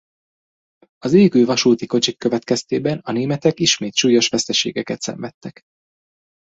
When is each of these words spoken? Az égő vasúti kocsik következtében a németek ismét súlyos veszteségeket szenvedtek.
Az 0.97 1.13
égő 1.13 1.45
vasúti 1.45 1.85
kocsik 1.85 2.17
következtében 2.17 2.99
a 3.03 3.11
németek 3.11 3.59
ismét 3.59 3.95
súlyos 3.95 4.29
veszteségeket 4.29 5.01
szenvedtek. 5.01 5.61